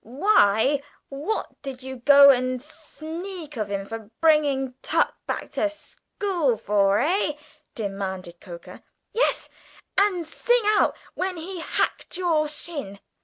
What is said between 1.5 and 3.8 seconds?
did you go and sneak of